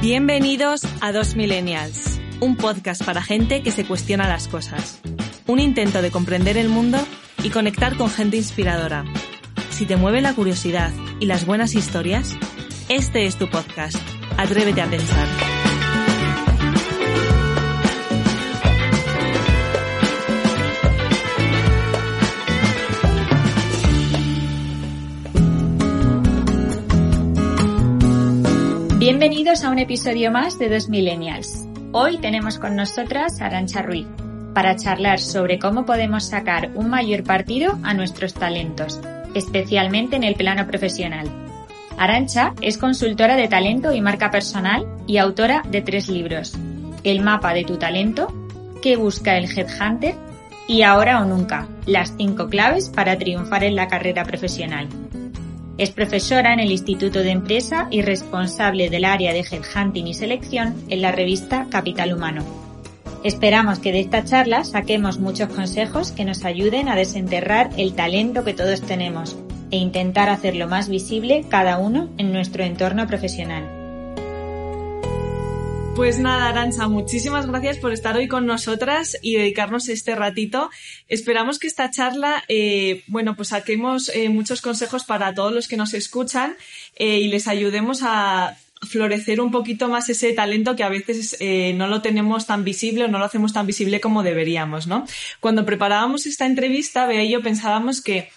[0.00, 4.98] Bienvenidos a Dos Millennials, un podcast para gente que se cuestiona las cosas.
[5.46, 6.96] Un intento de comprender el mundo
[7.44, 9.04] y conectar con gente inspiradora.
[9.68, 10.90] Si te mueve la curiosidad
[11.20, 12.34] y las buenas historias,
[12.88, 13.98] este es tu podcast.
[14.38, 15.49] Atrévete a pensar.
[29.00, 31.66] Bienvenidos a un episodio más de Dos Millennials.
[31.92, 34.06] Hoy tenemos con nosotras Arancha Ruiz
[34.52, 39.00] para charlar sobre cómo podemos sacar un mayor partido a nuestros talentos,
[39.34, 41.30] especialmente en el plano profesional.
[41.96, 46.52] Arancha es consultora de talento y marca personal y autora de tres libros,
[47.02, 48.30] El mapa de tu talento,
[48.82, 50.14] ¿Qué busca el Headhunter?
[50.68, 54.88] y Ahora o Nunca, las cinco claves para triunfar en la carrera profesional.
[55.80, 60.74] Es profesora en el Instituto de Empresa y responsable del área de Headhunting y Selección
[60.90, 62.44] en la revista Capital Humano.
[63.24, 68.44] Esperamos que de esta charla saquemos muchos consejos que nos ayuden a desenterrar el talento
[68.44, 69.38] que todos tenemos
[69.70, 73.79] e intentar hacerlo más visible cada uno en nuestro entorno profesional.
[76.00, 80.70] Pues nada, Arancha, muchísimas gracias por estar hoy con nosotras y dedicarnos este ratito.
[81.08, 85.76] Esperamos que esta charla, eh, bueno, pues saquemos eh, muchos consejos para todos los que
[85.76, 86.56] nos escuchan
[86.96, 91.36] eh, y les ayudemos a florecer un poquito más ese talento que a veces
[91.74, 95.04] no lo tenemos tan visible o no lo hacemos tan visible como deberíamos, ¿no?
[95.38, 98.30] Cuando preparábamos esta entrevista, Bea y yo pensábamos que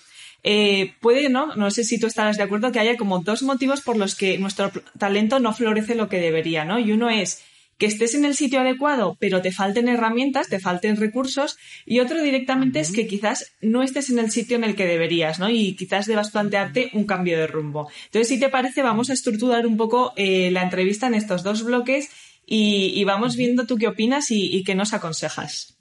[0.99, 1.55] puede, ¿no?
[1.55, 4.37] No sé si tú estarás de acuerdo que haya como dos motivos por los que
[4.37, 4.69] nuestro
[4.99, 6.77] talento no florece lo que debería, ¿no?
[6.77, 7.41] Y uno es
[7.83, 12.23] que estés en el sitio adecuado, pero te falten herramientas, te falten recursos, y otro
[12.23, 15.49] directamente es que quizás no estés en el sitio en el que deberías, ¿no?
[15.49, 17.89] Y quizás debas plantearte un cambio de rumbo.
[18.05, 21.65] Entonces, si te parece, vamos a estructurar un poco eh, la entrevista en estos dos
[21.65, 22.09] bloques
[22.47, 25.75] y, vamos viendo tú qué opinas y, qué nos aconsejas.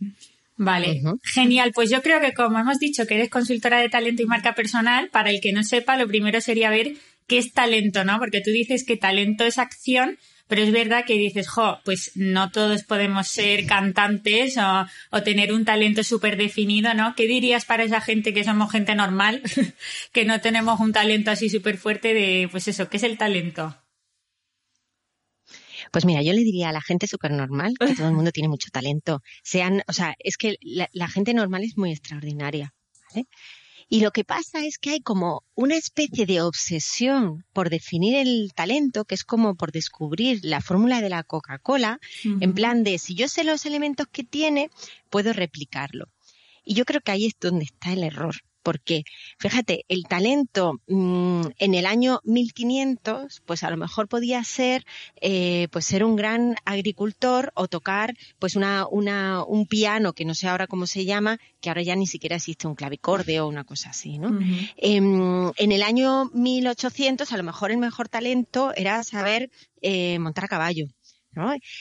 [0.56, 1.70] Vale, genial.
[1.72, 5.08] Pues yo creo que como hemos dicho que eres consultora de talento y marca personal,
[5.10, 6.94] para el que no sepa, lo primero sería ver
[7.28, 8.18] qué es talento, ¿no?
[8.18, 10.18] Porque tú dices que talento es acción,
[10.52, 15.64] pero es verdad que dices, jo, pues no todos podemos ser cantantes o, tener un
[15.64, 17.14] talento súper definido, ¿no?
[17.16, 19.40] ¿Qué dirías para esa gente que somos gente normal,
[20.12, 23.74] que no tenemos un talento así súper fuerte de, pues eso, ¿qué es el talento?
[25.90, 28.50] Pues mira, yo le diría a la gente súper normal que todo el mundo tiene
[28.50, 29.22] mucho talento.
[29.42, 32.74] Sean, o sea, es que la, la gente normal es muy extraordinaria,
[33.08, 33.26] ¿vale?
[33.92, 38.50] Y lo que pasa es que hay como una especie de obsesión por definir el
[38.54, 43.14] talento, que es como por descubrir la fórmula de la Coca-Cola, en plan de si
[43.14, 44.70] yo sé los elementos que tiene,
[45.10, 46.06] puedo replicarlo.
[46.64, 48.36] Y yo creo que ahí es donde está el error.
[48.62, 49.04] Porque,
[49.38, 54.84] fíjate, el talento mm, en el año 1500, pues a lo mejor podía ser,
[55.20, 60.34] eh, pues ser un gran agricultor o tocar, pues una, una, un piano que no
[60.34, 63.64] sé ahora cómo se llama, que ahora ya ni siquiera existe un clavicorde o una
[63.64, 64.38] cosa así, ¿no?
[64.76, 69.50] Em, en el año 1800, a lo mejor el mejor talento era saber
[69.80, 70.86] eh, montar a caballo.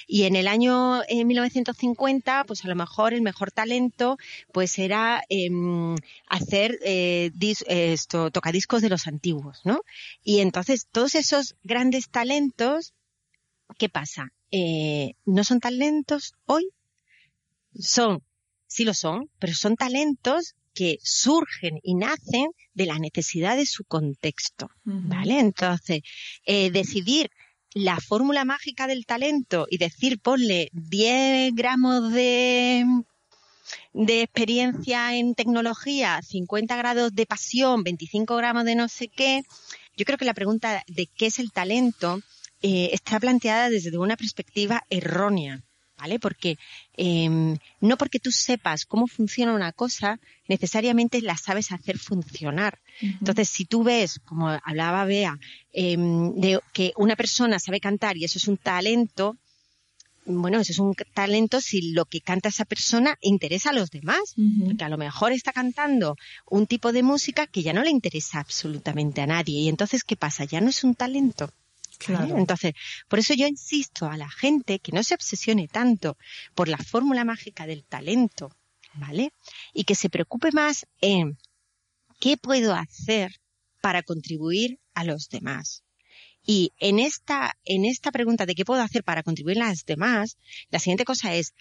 [0.07, 4.17] Y en el año 1950, pues a lo mejor el mejor talento,
[4.51, 5.95] pues era em,
[6.27, 7.31] hacer eh,
[7.67, 9.81] esto, tocadiscos de los antiguos, ¿no?
[10.23, 12.93] Y entonces todos esos grandes talentos,
[13.77, 14.31] ¿qué pasa?
[14.51, 16.69] Eh, no son talentos hoy,
[17.79, 18.23] son,
[18.67, 23.83] sí lo son, pero son talentos que surgen y nacen de la necesidad de su
[23.83, 25.39] contexto, ¿vale?
[25.39, 26.01] Entonces,
[26.45, 27.29] eh, decidir
[27.73, 32.85] la fórmula mágica del talento y decir ponle 10 gramos de,
[33.93, 39.43] de experiencia en tecnología, 50 grados de pasión, 25 gramos de no sé qué,
[39.95, 42.21] yo creo que la pregunta de qué es el talento
[42.61, 45.63] eh, está planteada desde una perspectiva errónea.
[46.01, 46.19] ¿Vale?
[46.19, 46.57] Porque
[46.97, 52.79] em, no porque tú sepas cómo funciona una cosa, necesariamente la sabes hacer funcionar.
[53.01, 55.37] Entonces, si tú ves, como hablaba Bea,
[55.71, 59.37] em, de que una persona sabe cantar y eso es un talento,
[60.25, 64.35] bueno, eso es un talento si lo que canta esa persona interesa a los demás,
[64.65, 66.15] porque a lo mejor está cantando
[66.49, 69.61] un tipo de música que ya no le interesa absolutamente a nadie.
[69.61, 70.45] Y entonces, ¿qué pasa?
[70.45, 71.51] Ya no es un talento.
[72.07, 72.73] Entonces,
[73.07, 76.17] por eso yo insisto a la gente que no se obsesione tanto
[76.55, 78.55] por la fórmula mágica del talento,
[78.93, 79.33] ¿vale?
[79.73, 81.37] Y que se preocupe más en
[82.19, 83.39] qué puedo hacer
[83.81, 85.83] para contribuir a los demás.
[86.43, 90.37] Y en esta, en esta pregunta de qué puedo hacer para contribuir a los demás,
[90.69, 91.53] la siguiente cosa es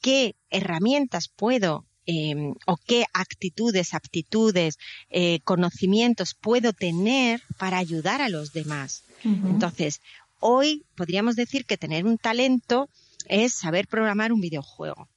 [0.00, 4.76] qué herramientas puedo Em, o qué actitudes, aptitudes,
[5.08, 9.04] eh, conocimientos puedo tener para ayudar a los demás.
[9.22, 10.00] Entonces,
[10.40, 12.88] hoy podríamos decir que tener un talento
[13.28, 15.08] es saber programar un videojuego,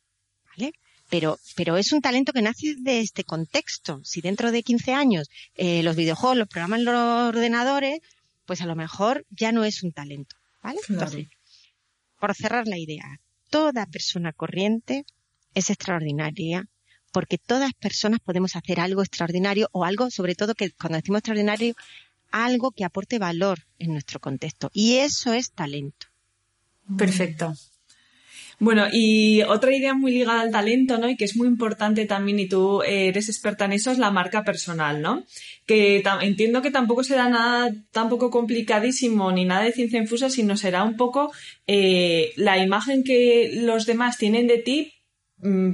[0.52, 0.74] ¿vale?
[1.10, 4.02] Pero, pero es un talento que nace de este contexto.
[4.04, 8.00] Si dentro de 15 años eh, los videojuegos los programan los ordenadores,
[8.46, 10.80] pues a lo mejor ya no es un talento, ¿vale?
[10.88, 11.30] Entonces,
[12.20, 15.04] por cerrar la idea, toda persona corriente
[15.56, 16.68] es extraordinaria
[17.15, 21.73] porque todas personas podemos hacer algo extraordinario o algo, sobre todo que cuando decimos extraordinario,
[22.29, 24.69] algo que aporte valor en nuestro contexto.
[24.73, 26.07] Y eso es talento.
[26.97, 27.53] Perfecto.
[28.59, 31.07] Bueno, y otra idea muy ligada al talento, ¿no?
[31.07, 34.44] Y que es muy importante también, y tú eres experta en eso, es la marca
[34.44, 35.23] personal, ¿no?
[35.65, 40.83] Que entiendo que tampoco será nada tampoco complicadísimo ni nada de ciencia infusa, sino será
[40.83, 41.31] un poco
[41.65, 44.94] eh, la imagen que los demás tienen de ti, Mm,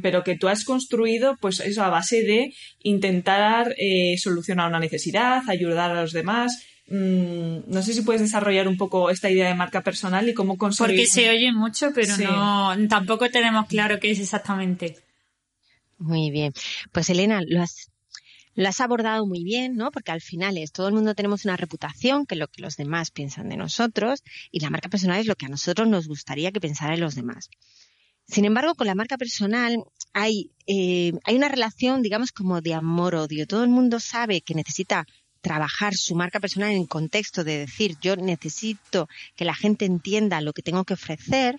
[0.01, 2.53] pero que tú has construido, pues eso a base de
[2.83, 6.63] intentar eh, solucionar una necesidad, ayudar a los demás.
[6.88, 10.57] Mm, no sé si puedes desarrollar un poco esta idea de marca personal y cómo
[10.57, 10.95] conseguir.
[10.95, 14.97] Porque se oye mucho, pero no, tampoco tenemos claro qué es exactamente.
[15.97, 16.53] Muy bien.
[16.91, 17.91] Pues Elena, lo has,
[18.56, 19.91] lo has abordado muy bien, ¿no?
[19.91, 22.75] Porque al final es, todo el mundo tenemos una reputación, que es lo que los
[22.75, 26.51] demás piensan de nosotros, y la marca personal es lo que a nosotros nos gustaría
[26.51, 27.50] que pensaran los demás.
[28.31, 29.83] Sin embargo, con la marca personal
[30.13, 33.45] hay, eh, hay una relación, digamos, como de amor-odio.
[33.45, 35.06] Todo el mundo sabe que necesita
[35.42, 40.39] trabajar su marca personal en el contexto de decir yo necesito que la gente entienda
[40.39, 41.56] lo que tengo que ofrecer,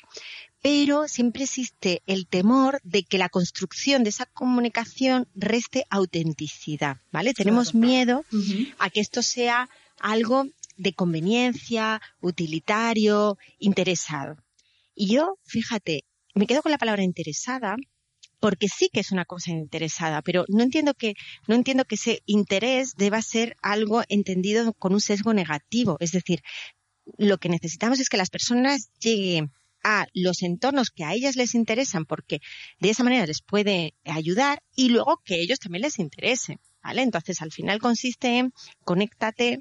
[0.62, 7.34] pero siempre existe el temor de que la construcción de esa comunicación reste autenticidad, ¿vale?
[7.34, 8.24] Tenemos miedo
[8.78, 9.68] a que esto sea
[10.00, 10.46] algo
[10.76, 14.36] de conveniencia, utilitario, interesado.
[14.94, 17.76] Y yo, fíjate, me quedo con la palabra interesada
[18.40, 21.14] porque sí que es una cosa interesada, pero no entiendo que
[21.46, 26.42] no entiendo que ese interés deba ser algo entendido con un sesgo negativo, es decir,
[27.18, 29.52] lo que necesitamos es que las personas lleguen
[29.84, 32.40] a los entornos que a ellas les interesan porque
[32.80, 37.02] de esa manera les puede ayudar y luego que ellos también les interesen, ¿vale?
[37.02, 38.52] Entonces al final consiste en
[38.84, 39.58] conéctate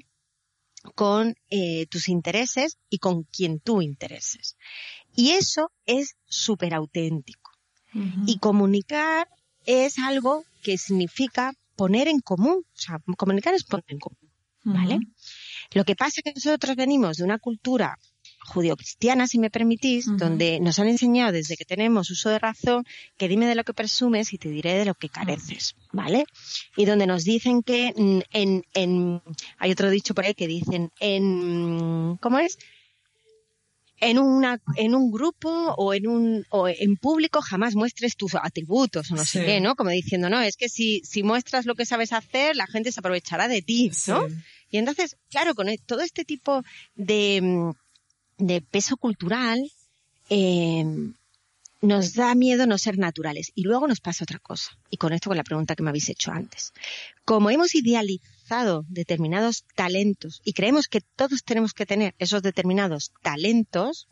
[0.94, 4.56] con eh, tus intereses y con quien tú intereses.
[5.14, 7.50] Y eso es súper auténtico.
[8.26, 9.28] Y comunicar
[9.66, 12.64] es algo que significa poner en común.
[12.64, 14.18] O sea, comunicar es poner en común.
[14.64, 15.00] ¿Vale?
[15.72, 17.98] Lo que pasa es que nosotros venimos de una cultura
[18.44, 22.84] judio-cristiana, si me permitís, donde nos han enseñado desde que tenemos uso de razón
[23.16, 26.24] que dime de lo que presumes y te diré de lo que careces, ¿vale?
[26.76, 29.22] Y donde nos dicen que en, en,
[29.58, 32.58] hay otro dicho por ahí que dicen en, ¿cómo es?
[34.02, 39.12] En, una, en un grupo o en un o en público jamás muestres tus atributos
[39.12, 39.76] o no sé qué, ¿no?
[39.76, 42.98] Como diciendo, no, es que si, si muestras lo que sabes hacer, la gente se
[42.98, 44.26] aprovechará de ti, ¿no?
[44.70, 46.64] Y entonces, claro, con e, todo este tipo
[46.96, 47.70] de, mm,
[48.38, 49.70] de peso cultural,
[50.30, 50.84] eh,
[51.82, 53.50] nos da miedo no ser naturales.
[53.54, 54.70] Y luego nos pasa otra cosa.
[54.88, 56.72] Y con esto con la pregunta que me habéis hecho antes.
[57.24, 64.08] Como hemos idealizado determinados talentos y creemos que todos tenemos que tener esos determinados talentos,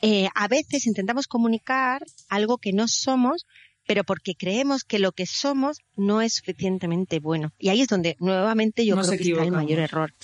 [0.00, 3.44] eh, a veces intentamos comunicar algo que no somos,
[3.86, 7.52] pero porque creemos que lo que somos no es suficientemente bueno.
[7.58, 10.14] Y ahí es donde nuevamente yo creo que está el mayor error.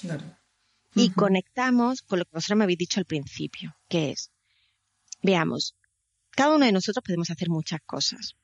[0.94, 4.30] Y conectamos con lo que vosotros me habéis dicho al principio, que es,
[5.22, 5.74] veamos,
[6.34, 8.34] cada uno de nosotros podemos hacer muchas cosas.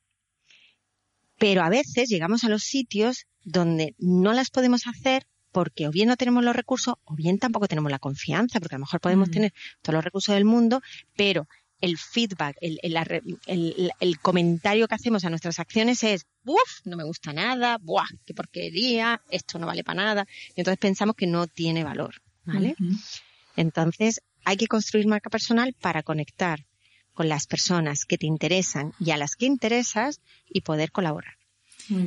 [1.37, 6.07] Pero a veces llegamos a los sitios donde no las podemos hacer porque o bien
[6.07, 9.29] no tenemos los recursos o bien tampoco tenemos la confianza, porque a lo mejor podemos
[9.29, 9.31] mm.
[9.31, 10.81] tener todos los recursos del mundo,
[11.15, 11.47] pero
[11.81, 12.79] el feedback, el,
[13.99, 16.85] el, comentario que hacemos a nuestras acciones es, ¡Uf!
[16.85, 18.05] No me gusta nada, ¡buah!
[18.25, 19.21] ¡Qué porquería!
[19.29, 20.27] Esto no vale para nada.
[20.55, 22.75] Y entonces pensamos que no tiene valor, ¿vale?
[23.55, 26.65] Entonces hay que construir marca personal para conectar
[27.13, 31.33] con las personas que te interesan y a las que interesas y poder colaborar.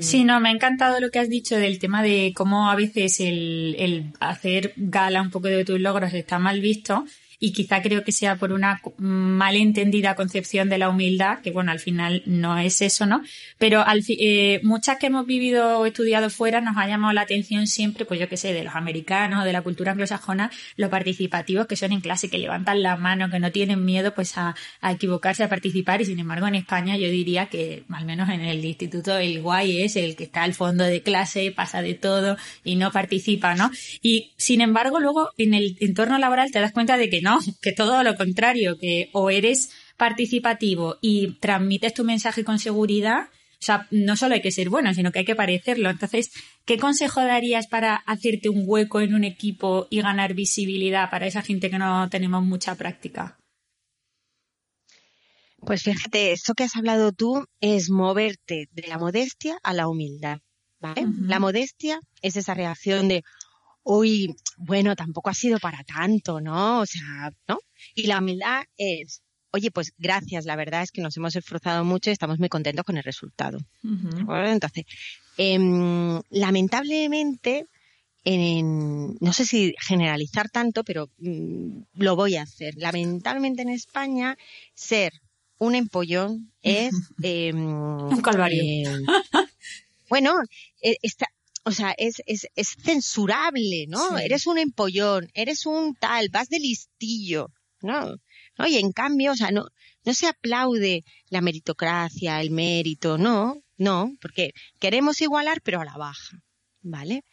[0.01, 3.21] Sí, no, me ha encantado lo que has dicho del tema de cómo a veces
[3.21, 7.05] el, el hacer gala un poco de tus logros está mal visto
[7.45, 11.79] y quizá creo que sea por una malentendida concepción de la humildad, que bueno, al
[11.79, 13.21] final no es eso, ¿no?
[13.59, 17.67] Pero al eh, muchas que hemos vivido o estudiado fuera nos ha llamado la atención
[17.67, 21.67] siempre, pues yo qué sé, de los americanos o de la cultura anglosajona, los participativos
[21.67, 24.55] que son en clase, que levantan la mano, que no tienen miedo pues a
[24.91, 28.65] equivocarse, a participar y sin embargo en España yo diría que al menos en el
[28.65, 32.77] instituto el guay es el que está al fondo de clase, pasa de todo y
[32.77, 33.71] no participa, ¿no?
[34.01, 37.73] Y sin embargo luego en el entorno laboral te das cuenta de que no, que
[37.73, 43.87] todo lo contrario, que o eres participativo y transmites tu mensaje con seguridad, o sea,
[43.91, 45.89] no solo hay que ser bueno, sino que hay que parecerlo.
[45.89, 46.31] Entonces,
[46.65, 51.43] ¿qué consejo darías para hacerte un hueco en un equipo y ganar visibilidad para esa
[51.43, 53.39] gente que no tenemos mucha práctica?
[55.65, 60.41] Pues fíjate, esto que has hablado tú es moverte de la modestia a la humildad.
[60.79, 61.07] ¿vale?
[61.23, 63.23] La modestia es esa reacción de,
[63.85, 66.81] uy, bueno, tampoco ha sido para tanto, ¿no?
[66.81, 67.59] O sea, ¿no?
[67.95, 69.23] Y la humildad es,
[69.53, 72.85] oye, pues gracias, la verdad es que nos hemos esforzado mucho y estamos muy contentos
[72.85, 73.59] con el resultado.
[73.83, 74.85] Entonces,
[75.37, 77.67] em, lamentablemente,
[78.25, 82.75] no sé si generalizar tanto, pero mm, lo voy a hacer.
[82.77, 84.37] Lamentablemente en España,
[84.75, 85.13] ser
[85.59, 86.93] un empollón es...
[87.23, 88.63] Em, un calvario.
[88.63, 89.05] Em,
[90.09, 90.35] bueno,
[90.81, 91.29] e, está,
[91.65, 94.19] o sea, es, es, es censurable, ¿no?
[94.19, 98.17] Eres un empollón, eres un tal, vas de listillo, ¿no?
[98.59, 98.67] ¿no?
[98.67, 99.67] Y en cambio, o sea, no,
[100.05, 105.97] no se aplaude la meritocracia, el mérito, no, no, porque queremos igualar, pero a la
[105.97, 106.39] baja,
[106.83, 107.25] ¿vale?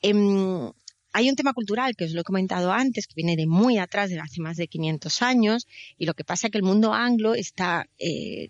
[0.00, 0.70] Em,
[1.12, 4.10] hay un tema cultural que os lo he comentado antes, que viene de muy atrás,
[4.10, 7.34] de hace más de 500 años, y lo que pasa es que el mundo anglo
[7.34, 8.48] está eh,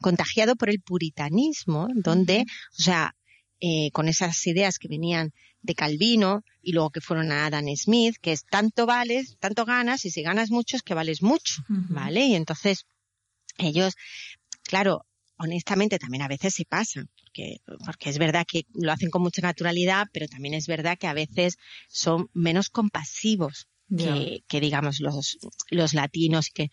[0.00, 2.44] contagiado por el puritanismo, donde,
[2.78, 3.16] o sea,
[3.60, 8.16] eh, con esas ideas que venían de Calvino y luego que fueron a Adam Smith,
[8.20, 12.24] que es tanto vales, tanto ganas y si ganas mucho es que vales mucho, ¿vale?
[12.26, 12.86] Y entonces
[13.56, 13.94] ellos,
[14.62, 15.04] claro,
[15.38, 19.42] honestamente también a veces se pasa, porque, porque es verdad que lo hacen con mucha
[19.42, 21.56] naturalidad, pero también es verdad que a veces
[21.88, 25.38] son menos compasivos que, que digamos los,
[25.70, 26.70] los latinos que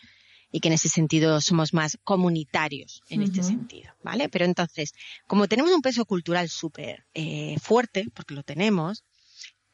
[0.56, 4.30] y que en ese sentido somos más comunitarios en este sentido, ¿vale?
[4.30, 4.94] Pero entonces,
[5.28, 9.04] como tenemos un peso cultural súper eh, fuerte, porque lo tenemos,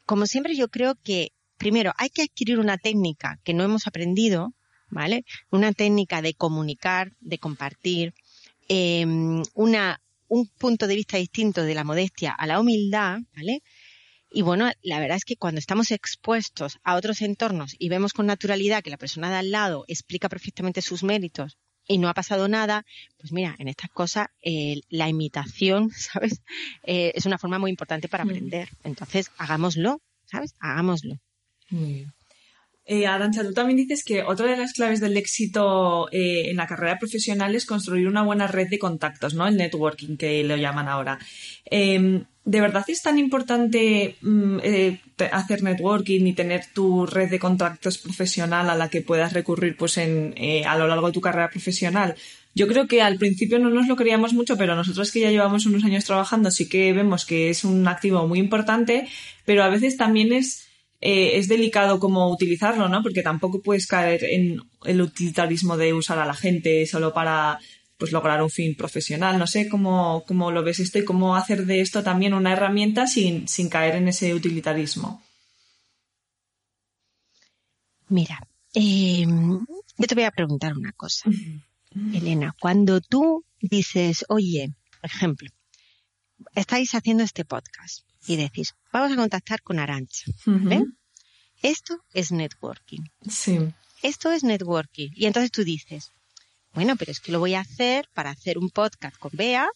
[0.08, 4.56] como siempre yo creo que primero hay que adquirir una técnica que no hemos aprendido,
[4.90, 5.24] ¿vale?
[5.52, 8.16] Una técnica de comunicar, de compartir,
[8.68, 13.62] em, una, un punto de vista distinto de la modestia a la humildad, ¿vale?
[14.34, 18.26] Y bueno, la verdad es que cuando estamos expuestos a otros entornos y vemos con
[18.26, 22.48] naturalidad que la persona de al lado explica perfectamente sus méritos y no ha pasado
[22.48, 22.86] nada,
[23.20, 26.42] pues mira, en estas cosas eh, la imitación, ¿sabes?
[26.84, 28.30] Eh, es una forma muy importante para mm.
[28.30, 28.70] aprender.
[28.84, 30.56] Entonces, hagámoslo, ¿sabes?
[30.60, 31.20] Hagámoslo.
[32.84, 36.68] Eh, Arancha, tú también dices que otra de las claves del éxito eh, en la
[36.68, 39.48] carrera profesional es construir una buena red de contactos, ¿no?
[39.48, 41.20] El networking que lo llaman ahora.
[41.66, 45.00] Em, ¿De verdad es tan importante mm, eh,
[45.32, 49.98] hacer networking y tener tu red de contactos profesional a la que puedas recurrir pues
[49.98, 50.34] en,
[50.66, 52.16] a lo largo de tu carrera profesional?
[52.54, 55.66] Yo creo que al principio no nos lo creíamos mucho, pero nosotros que ya llevamos
[55.66, 59.08] unos años trabajando sí que vemos que es un activo muy importante,
[59.46, 60.68] pero a veces también es
[61.02, 63.02] eh, es delicado cómo utilizarlo, ¿no?
[63.02, 67.60] Porque tampoco puedes caer en el utilitarismo de usar a la gente solo para
[68.02, 69.38] pues lograr un fin profesional.
[69.38, 73.06] No sé cómo, cómo lo ves esto y cómo hacer de esto también una herramienta
[73.06, 75.22] sin, sin caer en ese utilitarismo.
[78.08, 78.40] Mira,
[78.74, 81.30] eh, yo te voy a preguntar una cosa.
[82.12, 85.52] Elena, cuando tú dices, oye, por ejemplo,
[86.56, 90.26] estáis haciendo este podcast y decís, vamos a contactar con Arancha.
[90.48, 90.98] ¿Ven?
[91.62, 93.04] Esto es networking.
[93.30, 93.60] Sí.
[94.02, 95.12] Esto es networking.
[95.14, 96.12] Y entonces tú dices,
[96.74, 99.68] bueno, pero es que lo voy a hacer para hacer un podcast con Bea,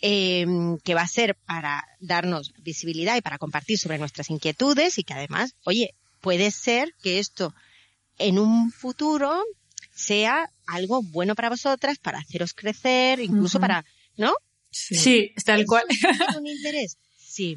[0.00, 5.04] em, que va a ser para darnos visibilidad y para compartir sobre nuestras inquietudes y
[5.04, 7.54] que además, oye, puede ser que esto
[8.18, 9.42] en un futuro
[9.94, 13.84] sea algo bueno para vosotras, para haceros crecer, incluso para,
[14.16, 14.34] ¿no?
[14.70, 15.84] Sí, está el cual.
[15.88, 16.98] ¿Tiene un interés?
[17.18, 17.56] Sí,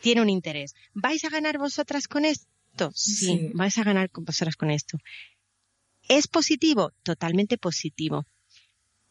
[0.00, 0.74] tiene un interés.
[0.92, 2.90] ¿Vais a ganar vosotras con esto?
[2.94, 4.98] Sí, vais a ganar con vosotras con esto.
[6.08, 6.92] ¿Es positivo?
[7.02, 8.26] Totalmente positivo.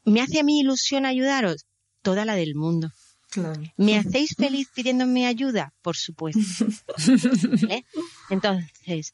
[0.03, 1.65] ¿Me hace a mí ilusión ayudaros?
[2.01, 2.91] Toda la del mundo.
[3.29, 3.61] Claro.
[3.77, 5.73] ¿Me hacéis feliz pidiéndome ayuda?
[5.81, 6.65] Por supuesto.
[8.29, 9.13] Entonces,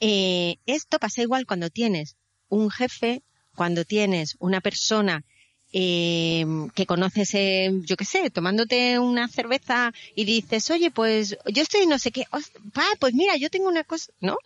[0.00, 2.16] eh, esto pasa igual cuando tienes
[2.48, 3.22] un jefe,
[3.54, 5.24] cuando tienes una persona
[5.72, 11.62] eh, que conoces, eh, yo qué sé, tomándote una cerveza y dices, oye, pues yo
[11.62, 12.24] estoy no sé qué,
[13.00, 14.36] pues mira, yo tengo una cosa, ¿no?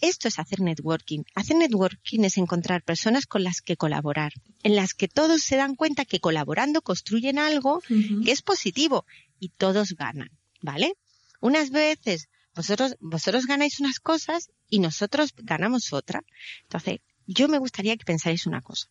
[0.00, 1.24] Esto es hacer networking.
[1.34, 5.76] Hacer networking es encontrar personas con las que colaborar, en las que todos se dan
[5.76, 9.04] cuenta que colaborando construyen algo que es positivo
[9.38, 10.30] y todos ganan,
[10.62, 10.94] ¿vale?
[11.40, 16.22] Unas veces vosotros, vosotros ganáis unas cosas y nosotros ganamos otra.
[16.62, 18.88] Entonces, yo me gustaría que pensáis una cosa.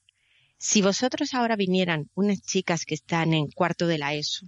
[0.58, 4.48] Si vosotros ahora vinieran unas chicas que están en cuarto de la ESO,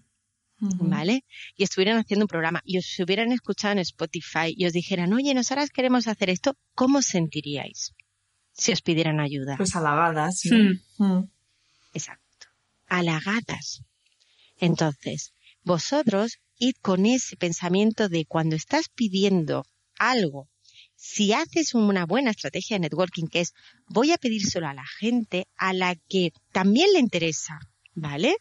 [0.62, 1.26] ¿vale?
[1.58, 5.34] Y estuvieran haciendo un programa y os hubieran escuchado en Spotify y os dijeran, oye,
[5.34, 7.94] nosotras queremos hacer esto, ¿cómo os sentiríais
[8.54, 9.58] si os pidieran ayuda?
[9.58, 10.42] Pues halagadas.
[11.00, 11.24] Hmm.
[11.94, 12.48] Exacto.
[12.88, 13.84] Halagadas.
[14.58, 19.66] Entonces, vosotros id con ese pensamiento de cuando estás pidiendo
[19.98, 20.48] algo,
[20.96, 23.54] si haces una buena estrategia de networking, que es
[23.88, 27.60] voy a pedírselo a la gente a la que también le interesa,
[27.96, 28.36] ¿vale?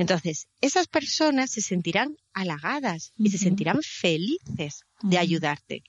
[0.00, 5.82] Entonces, esas personas se sentirán halagadas y se sentirán felices de ayudarte.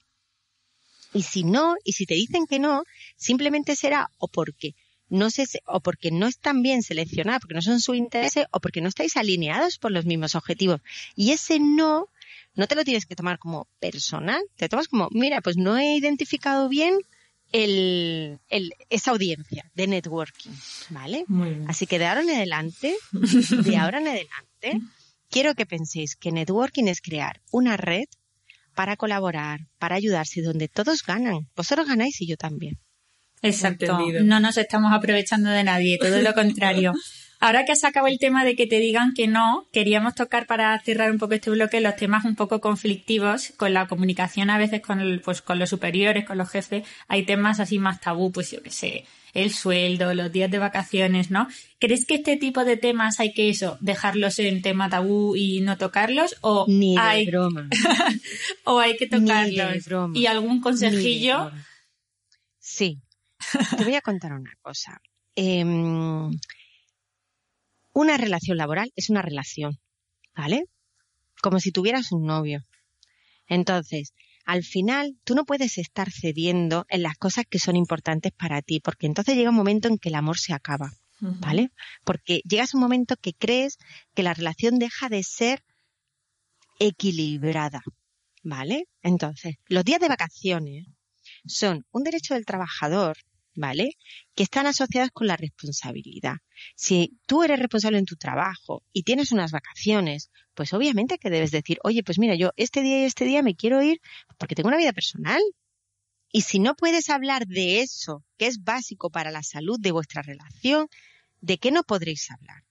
[1.13, 2.83] Y si no, y si te dicen que no,
[3.15, 4.75] simplemente será o porque
[5.07, 8.81] no sé, o porque no están bien seleccionados, porque no son su interés, o porque
[8.81, 10.81] no estáis alineados por los mismos objetivos.
[11.15, 12.09] Y ese no,
[12.53, 15.95] no te lo tienes que tomar como personal, te tomas como, mira, pues no he
[15.95, 16.97] identificado bien
[17.51, 20.51] el, el, esa audiencia de networking,
[20.89, 21.25] ¿vale?
[21.67, 24.81] Así que de ahora en adelante, de ahora en adelante,
[25.29, 28.05] quiero que penséis que networking es crear una red
[28.75, 31.49] para colaborar, para ayudarse, donde todos ganan.
[31.55, 32.79] Vosotros ganáis y yo también.
[33.41, 33.99] Exacto.
[34.23, 36.93] No nos estamos aprovechando de nadie, todo lo contrario.
[37.43, 40.79] Ahora que has sacado el tema de que te digan que no, queríamos tocar para
[40.79, 44.81] cerrar un poco este bloque los temas un poco conflictivos con la comunicación a veces
[44.81, 46.87] con, el, pues, con los superiores, con los jefes.
[47.07, 51.31] Hay temas así más tabú, pues yo qué sé, el sueldo, los días de vacaciones,
[51.31, 51.47] ¿no?
[51.79, 55.79] ¿Crees que este tipo de temas hay que eso, dejarlos en tema tabú y no
[55.79, 56.35] tocarlos?
[56.41, 57.25] O Ni de hay...
[57.25, 57.69] broma.
[58.65, 59.49] o hay que tocarlos.
[59.49, 60.15] Ni de broma.
[60.15, 61.51] ¿Y algún consejillo?
[62.59, 63.01] Sí.
[63.77, 65.01] Te voy a contar una cosa.
[65.37, 65.63] Eh,
[67.93, 69.79] una relación laboral es una relación,
[70.35, 70.65] ¿vale?
[71.41, 72.65] Como si tuvieras un novio.
[73.47, 74.13] Entonces,
[74.45, 78.79] al final, tú no puedes estar cediendo en las cosas que son importantes para ti,
[78.79, 81.71] porque entonces llega un momento en que el amor se acaba, ¿vale?
[82.03, 83.77] Porque llegas a un momento que crees
[84.15, 85.63] que la relación deja de ser
[86.79, 87.81] equilibrada,
[88.43, 88.87] ¿vale?
[89.03, 90.87] Entonces, los días de vacaciones
[91.45, 93.17] son un derecho del trabajador
[93.61, 93.91] ¿vale?
[94.35, 96.37] Que están asociadas con la responsabilidad.
[96.75, 101.51] Si tú eres responsable en tu trabajo y tienes unas vacaciones, pues obviamente que debes
[101.51, 104.01] decir, oye, pues mira, yo este día y este día me quiero ir
[104.37, 105.41] porque tengo una vida personal.
[106.33, 110.21] Y si no puedes hablar de eso, que es básico para la salud de vuestra
[110.21, 110.87] relación,
[111.39, 112.63] ¿de qué no podréis hablar?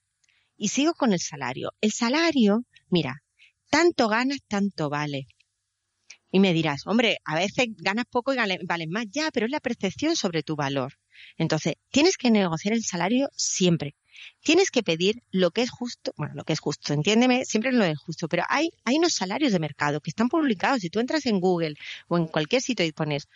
[0.57, 1.71] Y sigo con el salario.
[1.79, 3.23] El salario, mira,
[3.69, 5.27] tanto ganas, tanto vale.
[6.31, 9.59] Y me dirás, hombre, a veces ganas poco y vales más, ya, pero es la
[9.59, 10.93] percepción sobre tu valor.
[11.37, 13.95] Entonces, tienes que negociar el salario siempre.
[14.41, 17.83] Tienes que pedir lo que es justo, bueno, lo que es justo, entiéndeme, siempre lo
[17.83, 20.81] es justo, pero hay, hay unos salarios de mercado que están publicados.
[20.81, 21.75] Si tú entras en Google
[22.07, 23.27] o en cualquier sitio y pones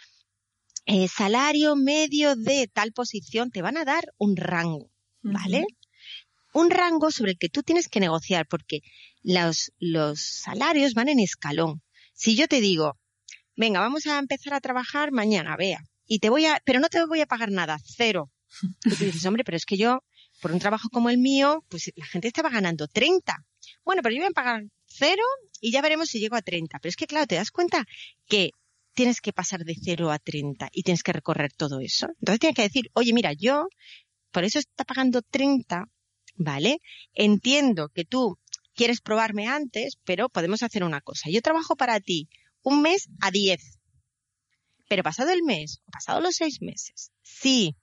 [0.85, 5.65] eh, salario medio de tal posición, te van a dar un rango, ¿vale?
[6.53, 8.81] Un rango sobre el que tú tienes que negociar, porque
[9.23, 11.81] los, los salarios van en escalón.
[12.15, 12.97] Si yo te digo,
[13.55, 17.05] venga, vamos a empezar a trabajar mañana, vea, y te voy a, pero no te
[17.05, 18.31] voy a pagar nada, cero.
[18.85, 19.99] Y tú dices, hombre, pero es que yo,
[20.41, 23.35] por un trabajo como el mío, pues la gente estaba ganando 30.
[23.83, 25.23] Bueno, pero yo voy a pagar cero
[25.59, 26.79] y ya veremos si llego a 30.
[26.79, 27.85] Pero es que, claro, te das cuenta
[28.27, 28.51] que
[28.93, 32.07] tienes que pasar de cero a 30 y tienes que recorrer todo eso.
[32.21, 33.67] Entonces tienes que decir, oye, mira, yo,
[34.31, 35.83] por eso está pagando 30,
[36.35, 36.79] ¿vale?
[37.13, 38.37] Entiendo que tú
[38.75, 41.29] quieres probarme antes, pero podemos hacer una cosa.
[41.31, 42.29] Yo trabajo para ti
[42.61, 43.79] un mes a 10.
[44.87, 47.75] Pero pasado el mes, o pasado los seis meses, si,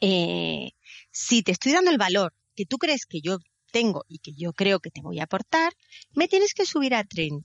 [0.00, 0.72] eh,
[1.10, 3.38] si te estoy dando el valor que tú crees que yo
[3.72, 5.72] tengo y que yo creo que te voy a aportar,
[6.12, 7.42] me tienes que subir a 30.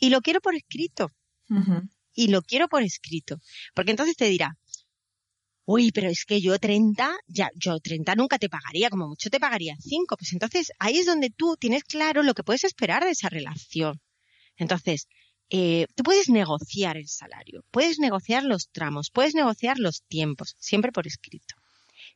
[0.00, 1.08] Y lo quiero por escrito.
[2.14, 3.36] Y lo quiero por escrito.
[3.74, 4.56] Porque entonces te dirá,
[5.68, 9.38] uy, pero es que yo 30, ya, yo 30 nunca te pagaría, como mucho te
[9.38, 10.16] pagaría 5.
[10.16, 14.00] Pues entonces ahí es donde tú tienes claro lo que puedes esperar de esa relación.
[14.56, 15.08] Entonces,
[15.50, 20.90] eh, tú puedes negociar el salario, puedes negociar los tramos, puedes negociar los tiempos, siempre
[20.90, 21.54] por escrito.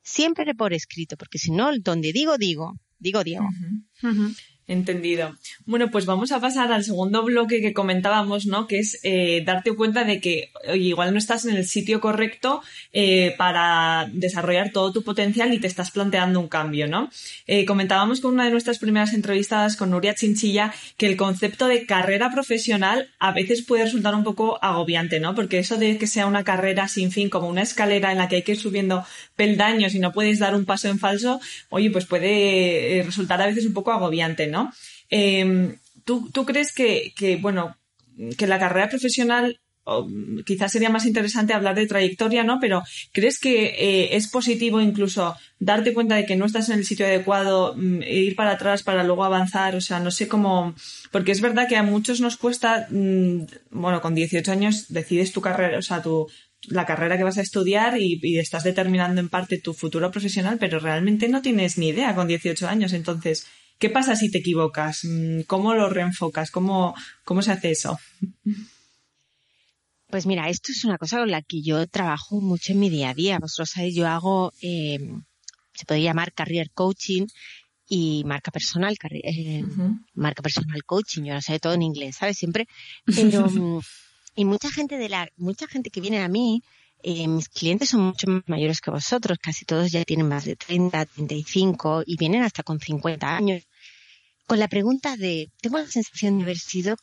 [0.02, 3.48] Siempre por escrito, porque si no, donde digo, digo, digo Diego.
[4.68, 5.34] Entendido.
[5.66, 8.68] Bueno, pues vamos a pasar al segundo bloque que comentábamos, ¿no?
[8.68, 13.34] Que es eh, darte cuenta de que igual no estás en el sitio correcto eh,
[13.36, 17.10] para desarrollar todo tu potencial y te estás planteando un cambio, ¿no?
[17.48, 21.84] Eh, comentábamos con una de nuestras primeras entrevistadas con Nuria Chinchilla que el concepto de
[21.84, 25.34] carrera profesional a veces puede resultar un poco agobiante, ¿no?
[25.34, 28.36] Porque eso de que sea una carrera sin fin, como una escalera en la que
[28.36, 32.06] hay que ir subiendo peldaños y no puedes dar un paso en falso, oye, pues
[32.06, 34.51] puede resultar a veces un poco agobiante.
[35.08, 37.76] Em, ¿tú, ¿tú, crees que, bueno,
[38.36, 39.58] que la carrera profesional
[40.46, 42.58] quizás sería más interesante hablar de trayectoria, ¿no?
[42.60, 46.84] Pero ¿crees que eh, es positivo incluso darte cuenta de que no estás en el
[46.84, 49.74] sitio adecuado mm, e ir para atrás para luego avanzar?
[49.74, 50.76] O sea, no sé cómo...
[51.10, 55.40] Porque es verdad que a muchos nos cuesta, mm, bueno, con 18 años decides tu
[55.40, 56.28] carrera, o sea, tu,
[56.68, 60.78] la carrera que vas a estudiar y, estás determinando en parte tu futuro profesional, pero
[60.78, 62.92] realmente no tienes ni idea con 18 años.
[62.92, 63.46] Entonces,
[63.82, 65.00] ¿Qué pasa si te equivocas?
[65.02, 66.52] Mm, ¿Cómo lo reenfocas?
[66.52, 67.98] ¿Cómo, cómo se hace eso?
[70.08, 73.10] Pues mira, esto es una cosa con la que yo trabajo mucho en mi día
[73.10, 73.40] a día.
[73.40, 75.00] Vosotros sabéis, yo hago, eh,
[75.74, 77.26] se puede llamar career coaching
[77.88, 79.64] y marca personal, eh,
[80.14, 82.38] marca personal coaching, yo no sé todo en inglés, ¿sabes?
[82.38, 82.68] Siempre.
[83.16, 83.80] Pero, mm,
[84.36, 86.62] y mucha gente de la, mucha gente que viene a mí,
[87.02, 90.54] eh, mis clientes son mucho más mayores que vosotros, casi todos ya tienen más de
[90.54, 93.66] 30, 35 y vienen hasta con 50 años
[94.52, 96.96] con la pregunta de, tengo la sensación de haber sido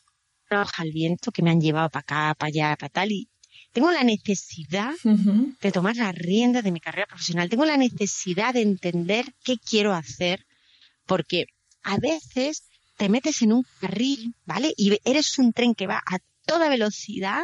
[0.48, 3.28] roja al viento, que me han llevado para acá, para allá, para tal, y
[3.72, 8.62] tengo la necesidad de tomar la rienda de mi carrera profesional, tengo la necesidad de
[8.62, 10.46] entender qué quiero hacer,
[11.06, 11.46] porque
[11.82, 14.72] a veces te metes en un carril, ¿vale?
[14.76, 17.42] Y eres un tren que va a toda velocidad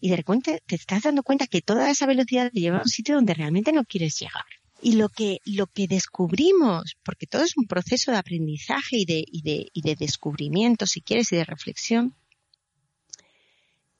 [0.00, 2.88] y de repente te estás dando cuenta que toda esa velocidad te lleva a un
[2.88, 4.42] sitio donde realmente no quieres llegar.
[4.86, 9.24] Y lo que, lo que descubrimos, porque todo es un proceso de aprendizaje y de,
[9.26, 12.14] y de, y de descubrimiento, si quieres, y de reflexión,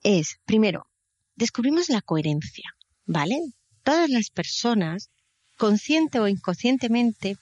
[0.04, 0.86] es, primero,
[1.34, 2.72] descubrimos la coherencia,
[3.04, 3.34] ¿vale?
[3.82, 5.10] Todas las personas,
[5.56, 7.36] consciente o inconscientemente,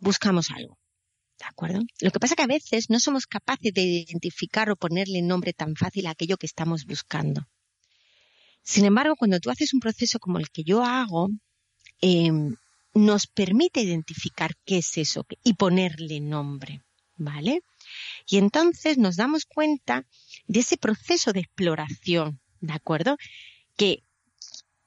[0.00, 0.76] buscamos algo.
[1.38, 1.82] ¿De acuerdo?
[2.00, 5.52] Lo que pasa es que a veces no somos capaces de identificar o ponerle nombre
[5.52, 7.46] tan fácil a aquello que estamos buscando.
[8.64, 11.28] Sin embargo, cuando tú haces un proceso como el que yo hago,
[12.00, 12.30] eh,
[12.94, 16.82] nos permite identificar qué es eso y ponerle nombre,
[17.16, 17.62] ¿vale?
[18.28, 20.06] Y entonces nos damos cuenta
[20.46, 23.16] de ese proceso de exploración, ¿de acuerdo?
[23.76, 24.02] Que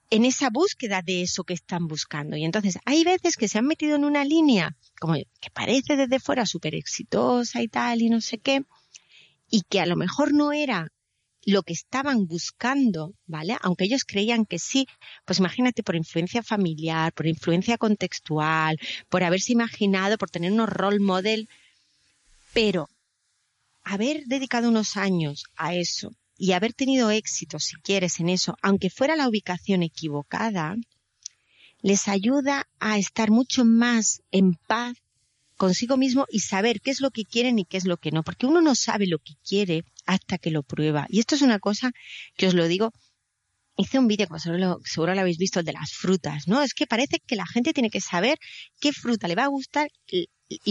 [0.09, 2.35] en esa búsqueda de eso que están buscando.
[2.35, 6.19] Y entonces hay veces que se han metido en una línea como que parece desde
[6.19, 8.63] fuera súper exitosa y tal y no sé qué,
[9.49, 10.91] y que a lo mejor no era
[11.49, 13.57] lo que estaban buscando, ¿vale?
[13.61, 14.87] Aunque ellos creían que sí,
[15.25, 18.77] pues imagínate por influencia familiar, por influencia contextual,
[19.09, 21.49] por haberse imaginado, por tener unos role model,
[22.53, 22.89] pero
[23.83, 28.89] haber dedicado unos años a eso y haber tenido éxito, si quieres, en eso, aunque
[28.89, 30.75] fuera la ubicación equivocada,
[31.81, 34.95] les ayuda a estar mucho más en paz
[35.57, 38.23] consigo mismo y saber qué es lo que quieren y qué es lo que no,
[38.23, 41.05] porque uno no sabe lo que quiere hasta que lo prueba.
[41.07, 41.91] Y esto es una cosa
[42.35, 42.91] que os lo digo,
[43.77, 46.63] hice un vídeo, como seguro lo, seguro lo habéis visto, el de las frutas, ¿no?
[46.63, 48.39] Es que parece que la gente tiene que saber
[48.79, 50.27] qué fruta le va a gustar y,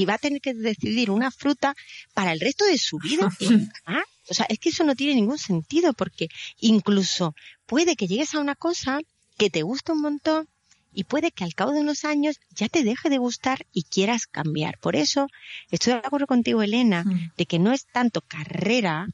[0.06, 1.76] va a tener que decidir una fruta
[2.14, 3.30] para el resto de su vida.
[3.86, 4.02] ¿Ah?
[4.28, 6.26] O sea, es que eso no tiene ningún sentido porque
[6.58, 8.98] incluso puede que llegues a una cosa
[9.38, 10.48] que te gusta un montón,
[10.92, 14.26] y puede que al cabo de unos años ya te deje de gustar y quieras
[14.26, 14.78] cambiar.
[14.78, 15.28] Por eso
[15.70, 17.32] estoy de acuerdo contigo, Elena, mm.
[17.36, 19.06] de que no es tanto carrera,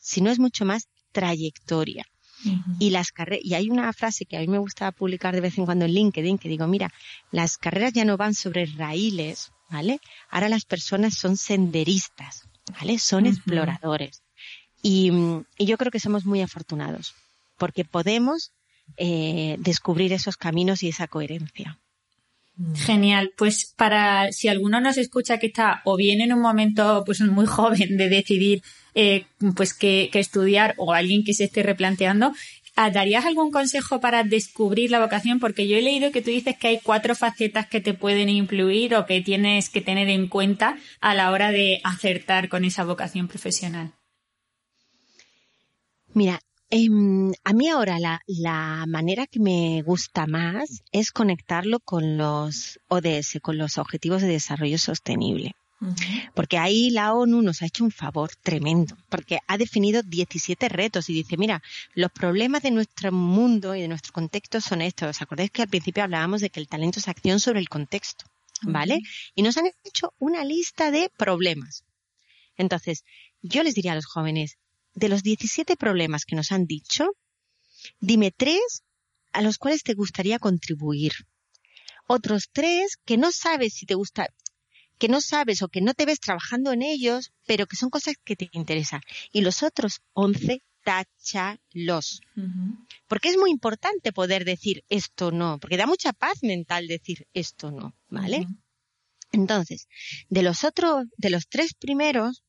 [0.00, 2.04] sino es mucho más trayectoria.
[2.78, 5.58] Y las carreras, y hay una frase que a mí me gusta publicar de vez
[5.58, 6.90] en cuando en LinkedIn que digo, mira,
[7.30, 10.00] las carreras ya no van sobre raíles, ¿vale?
[10.30, 12.98] Ahora las personas son senderistas, ¿vale?
[12.98, 14.22] Son exploradores.
[14.82, 15.12] Y,
[15.58, 17.14] y yo creo que somos muy afortunados
[17.58, 18.52] porque podemos
[18.96, 21.78] eh, descubrir esos caminos y esa coherencia.
[22.74, 23.32] Genial.
[23.36, 27.46] Pues para si alguno nos escucha que está o bien en un momento pues muy
[27.56, 28.62] joven de decidir
[28.94, 32.32] eh, pues qué, estudiar o alguien que se esté replanteando,
[32.76, 35.38] ¿darías algún consejo para descubrir la vocación?
[35.38, 38.94] Porque yo he leído que tú dices que hay cuatro facetas que te pueden influir
[38.94, 43.28] o que tienes que tener en cuenta a la hora de acertar con esa vocación
[43.28, 43.92] profesional.
[46.12, 46.40] Mira,
[46.72, 52.78] Em, a mí ahora la, la, manera que me gusta más es conectarlo con los
[52.86, 55.56] ODS, con los Objetivos de Desarrollo Sostenible.
[56.34, 61.08] Porque ahí la ONU nos ha hecho un favor tremendo, porque ha definido 17 retos
[61.08, 61.62] y dice, mira,
[61.94, 65.08] los problemas de nuestro mundo y de nuestro contexto son estos.
[65.08, 68.26] ¿Os acordáis que al principio hablábamos de que el talento es acción sobre el contexto?
[68.62, 69.00] ¿Vale?
[69.34, 71.82] Y nos han hecho una lista de problemas.
[72.58, 73.04] Entonces,
[73.40, 74.58] yo les diría a los jóvenes,
[74.94, 77.08] de los 17 problemas que nos han dicho,
[78.00, 78.82] dime tres
[79.32, 81.12] a los cuales te gustaría contribuir.
[82.06, 84.28] Otros tres que no sabes si te gusta,
[84.98, 88.16] que no sabes o que no te ves trabajando en ellos, pero que son cosas
[88.24, 89.00] que te interesan.
[89.32, 92.20] Y los otros 11, táchalos.
[93.06, 97.70] Porque es muy importante poder decir esto no, porque da mucha paz mental decir esto
[97.70, 98.46] no, ¿vale?
[99.32, 99.88] Entonces,
[100.28, 102.42] de los otros, de los tres primeros,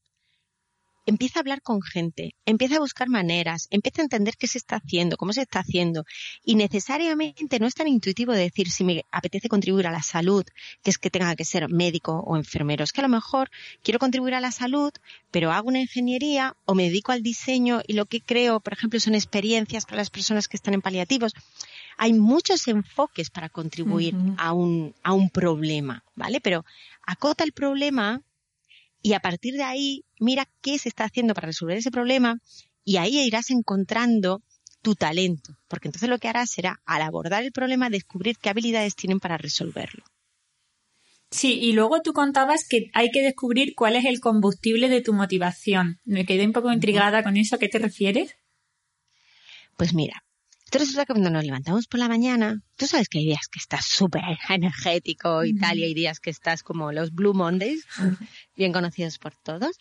[1.06, 4.78] empieza a hablar con gente, empieza a buscar maneras, empieza a entender qué se está
[4.78, 6.06] haciendo, cómo se está haciendo.
[6.44, 10.46] Y necesariamente no es tan intuitivo decir si me apetece contribuir a la salud,
[10.84, 12.84] que es que tenga que ser médico o enfermero.
[12.84, 13.50] Es que a lo mejor
[13.84, 14.92] quiero contribuir a la salud,
[15.32, 19.00] pero hago una ingeniería o me dedico al diseño y lo que creo, por ejemplo,
[19.00, 21.34] son experiencias para las personas que están en paliativos.
[21.98, 26.42] hay muchos enfoques para contribuir a, un, a un problema, ¿vale?
[26.42, 26.66] Pero
[27.06, 28.22] acota el problema
[29.02, 32.40] y a partir de ahí mira qué se está haciendo para resolver ese problema
[32.84, 34.42] y ahí irás encontrando
[34.82, 38.96] tu talento, porque entonces lo que harás será, al abordar el problema, descubrir qué habilidades
[38.96, 40.04] tienen para resolverlo.
[41.30, 45.14] Sí, y luego tú contabas que hay que descubrir cuál es el combustible de tu
[45.14, 46.00] motivación.
[46.04, 47.56] Me quedé un poco intrigada con eso.
[47.56, 48.36] ¿A qué te refieres?
[49.78, 50.26] Pues mira,
[50.66, 53.60] esto resulta que cuando nos levantamos por la mañana, tú sabes que hay días que
[53.60, 57.86] estás súper energético y tal, y hay días que estás como los Blue Mondays,
[58.62, 59.78] bien conocidos por todos.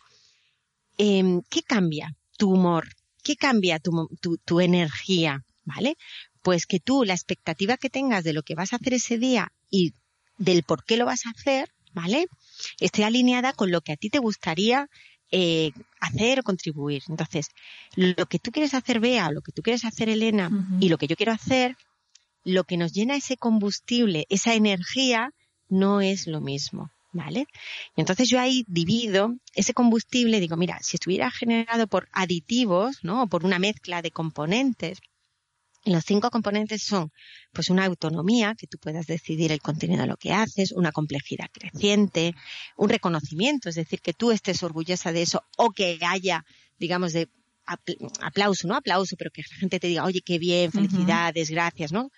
[0.96, 2.88] Em, ¿Qué cambia tu humor?
[3.22, 4.08] ¿Qué cambia tu,
[4.44, 5.44] tu energía?
[5.64, 5.96] ¿Vale?
[6.42, 9.52] Pues que tú, la expectativa que tengas de lo que vas a hacer ese día
[9.70, 9.92] y
[10.38, 12.26] del por qué lo vas a hacer, ¿vale?
[12.80, 14.88] Esté alineada con lo que a ti te gustaría
[15.30, 17.02] eh, hacer o contribuir.
[17.08, 17.48] Entonces,
[17.94, 21.06] lo que tú quieres hacer, Bea, lo que tú quieres hacer, Elena, y lo que
[21.06, 21.76] yo quiero hacer,
[22.44, 25.30] lo que nos llena ese combustible, esa energía,
[25.68, 26.90] no es lo mismo.
[27.12, 27.46] ¿Vale?
[27.96, 33.24] Y entonces yo ahí divido ese combustible, digo, mira, si estuviera generado por aditivos, ¿no?
[33.24, 35.00] O por una mezcla de componentes,
[35.84, 37.10] los cinco componentes son,
[37.52, 41.48] pues, una autonomía, que tú puedas decidir el contenido de lo que haces, una complejidad
[41.50, 42.34] creciente,
[42.76, 46.44] un reconocimiento, es decir, que tú estés orgullosa de eso o que haya,
[46.78, 47.28] digamos, de
[48.20, 52.10] aplauso, no aplauso, pero que la gente te diga, oye, qué bien, felicidades, gracias, ¿no?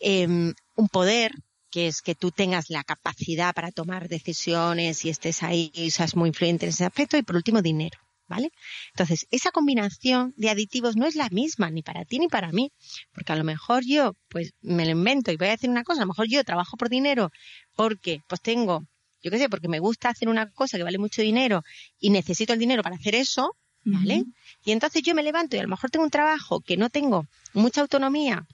[0.00, 1.32] Em, un poder,
[1.70, 6.16] que es que tú tengas la capacidad para tomar decisiones y estés ahí y seas
[6.16, 7.16] muy influyente en ese aspecto.
[7.16, 7.98] Y por último, dinero.
[8.28, 8.52] ¿vale?
[8.92, 12.70] Entonces, esa combinación de aditivos no es la misma ni para ti ni para mí,
[13.12, 16.02] porque a lo mejor yo, pues me lo invento y voy a decir una cosa,
[16.02, 17.30] a lo mejor yo trabajo por dinero
[17.74, 18.84] porque, pues tengo,
[19.22, 21.64] yo qué sé, porque me gusta hacer una cosa que vale mucho dinero
[21.98, 24.24] y necesito el dinero para hacer eso, ¿vale?
[24.64, 27.26] Y entonces yo me levanto y a lo mejor tengo un trabajo que no tengo
[27.54, 28.46] mucha autonomía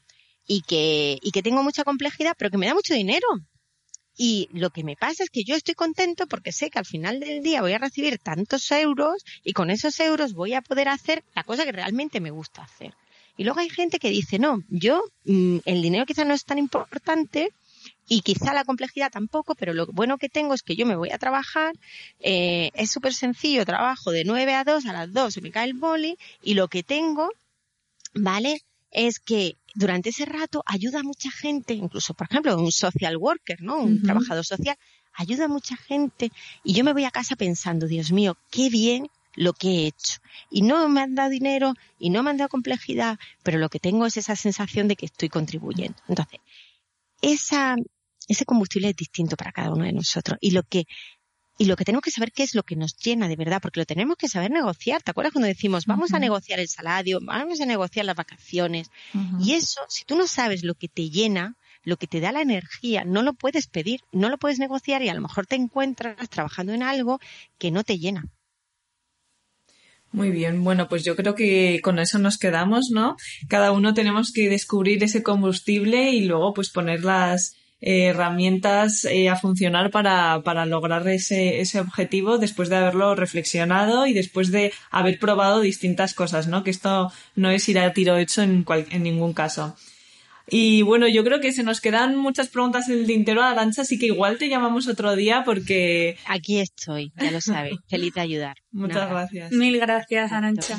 [0.46, 3.26] y que, y que tengo mucha complejidad, pero que me da mucho dinero.
[4.16, 7.18] Y lo que me pasa es que yo estoy contento porque sé que al final
[7.18, 11.24] del día voy a recibir tantos euros y con esos euros voy a poder hacer
[11.34, 12.94] la cosa que realmente me gusta hacer.
[13.36, 16.58] Y luego hay gente que dice, no, yo, mm, el dinero quizá no es tan
[16.58, 17.50] importante
[18.08, 21.10] y quizá la complejidad tampoco, pero lo bueno que tengo es que yo me voy
[21.10, 21.74] a trabajar,
[22.20, 25.66] eh, es súper sencillo, trabajo de 9 a 2, a las 2 se me cae
[25.66, 27.30] el boli y lo que tengo,
[28.14, 28.60] ¿vale?
[28.94, 33.60] Es que durante ese rato ayuda a mucha gente, incluso, por ejemplo, un social worker,
[33.60, 33.80] ¿no?
[33.80, 34.76] Un trabajador social,
[35.12, 36.30] ayuda a mucha gente
[36.62, 40.20] y yo me voy a casa pensando, Dios mío, qué bien lo que he hecho.
[40.48, 43.80] Y no me han dado dinero y no me han dado complejidad, pero lo que
[43.80, 45.96] tengo es esa sensación de que estoy contribuyendo.
[46.08, 46.40] Entonces,
[47.20, 47.76] esa,
[48.28, 50.38] ese combustible es distinto para cada uno de nosotros.
[50.40, 50.84] Y lo que
[51.56, 53.80] y lo que tenemos que saber qué es lo que nos llena de verdad, porque
[53.80, 55.02] lo tenemos que saber negociar.
[55.02, 58.90] ¿Te acuerdas cuando decimos, vamos a negociar el salario, vamos a negociar las vacaciones?
[59.40, 62.40] Y eso, si tú no sabes lo que te llena, lo que te da la
[62.40, 66.28] energía, no lo puedes pedir, no lo puedes negociar y a lo mejor te encuentras
[66.28, 67.20] trabajando en algo
[67.58, 68.26] que no te llena.
[70.10, 73.16] Muy bien, bueno, pues yo creo que con eso nos quedamos, ¿no?
[73.48, 79.36] Cada uno tenemos que descubrir ese combustible y luego pues poner las, herramientas eh, a
[79.36, 85.18] funcionar para, para lograr ese, ese objetivo después de haberlo reflexionado y después de haber
[85.18, 86.64] probado distintas cosas, ¿no?
[86.64, 89.76] Que esto no es ir a tiro hecho en, en ningún caso.
[90.48, 93.98] Y bueno, yo creo que se nos quedan muchas preguntas en el tintero, Arancha, así
[93.98, 96.18] que igual te llamamos otro día porque...
[96.26, 97.74] Aquí estoy, ya lo sabes.
[97.88, 98.56] Feliz de ayudar.
[98.70, 99.52] Muchas gracias.
[99.52, 100.76] Mil gracias, Arancha.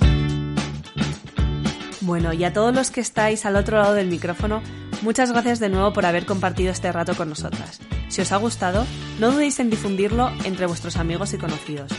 [2.02, 4.62] Bueno, y a todos los que estáis al otro lado del micrófono,
[5.02, 7.80] muchas gracias de nuevo por haber compartido este rato con nosotras.
[8.10, 8.86] Si os ha gustado,
[9.20, 11.92] no dudéis en difundirlo entre vuestros amigos y conocidos.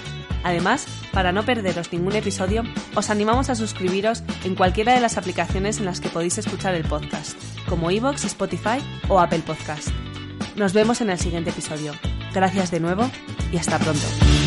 [0.45, 2.63] Además, para no perderos ningún episodio,
[2.95, 6.85] os animamos a suscribiros en cualquiera de las aplicaciones en las que podéis escuchar el
[6.85, 7.37] podcast,
[7.69, 8.79] como iVoox, Spotify
[9.09, 9.89] o Apple Podcast.
[10.55, 11.93] Nos vemos en el siguiente episodio.
[12.33, 13.11] Gracias de nuevo
[13.53, 14.46] y hasta pronto.